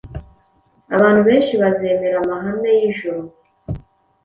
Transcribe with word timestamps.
abantu 0.95 1.21
benshi 1.27 1.53
bazemera 1.61 2.15
amahame 2.23 2.69
y’ijuru. 2.79 3.21